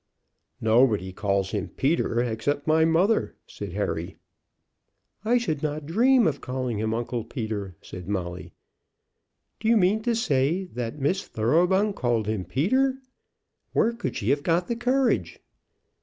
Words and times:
"Nobody 0.59 1.13
calls 1.13 1.51
him 1.51 1.67
Peter 1.67 2.23
except 2.23 2.65
my 2.65 2.85
mother," 2.85 3.35
said 3.45 3.73
Harry. 3.73 4.17
"I 5.23 5.37
should 5.37 5.61
not 5.61 5.85
dream 5.85 6.25
of 6.25 6.41
calling 6.41 6.79
him 6.79 6.91
Uncle 6.91 7.23
Peter," 7.23 7.75
said 7.83 8.09
Molly. 8.09 8.51
"Do 9.59 9.67
you 9.67 9.77
mean 9.77 10.01
to 10.01 10.15
say 10.15 10.63
that 10.73 10.97
Miss 10.97 11.27
Thoroughbung 11.27 11.93
called 11.93 12.25
him 12.25 12.45
Peter? 12.45 12.97
Where 13.73 13.93
could 13.93 14.15
she 14.15 14.31
have 14.31 14.41
got 14.41 14.67
the 14.67 14.75
courage?" 14.75 15.37